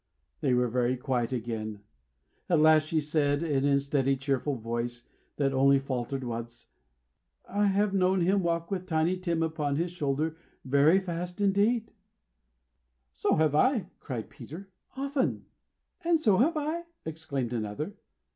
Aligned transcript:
They 0.39 0.55
were 0.55 0.67
very 0.67 0.97
quiet 0.97 1.31
again. 1.31 1.81
At 2.49 2.59
last 2.59 2.87
she 2.87 2.99
said, 2.99 3.43
and 3.43 3.63
in 3.63 3.73
a 3.73 3.79
steady, 3.79 4.17
cheerful 4.17 4.55
voice, 4.55 5.03
that 5.37 5.53
only 5.53 5.77
faltered 5.77 6.23
once: 6.23 6.69
"I 7.47 7.67
have 7.67 7.93
known 7.93 8.21
him 8.21 8.41
walk 8.41 8.71
with 8.71 8.91
I 8.91 8.95
have 8.95 8.99
known 9.03 9.11
him 9.11 9.11
walk 9.11 9.11
with 9.11 9.17
Tiny 9.19 9.19
Tim 9.19 9.43
upon 9.43 9.75
his 9.75 9.91
shoulder, 9.91 10.37
very 10.65 10.99
fast 10.99 11.39
indeed." 11.39 11.89
"And 11.89 11.93
so 13.13 13.35
have 13.35 13.53
I," 13.53 13.91
cried 13.99 14.31
Peter. 14.31 14.71
"Often." 14.97 15.45
"And 16.03 16.19
so 16.19 16.37
have 16.37 16.57
I," 16.57 16.85
exclaimed 17.05 17.53
another. 17.53 17.93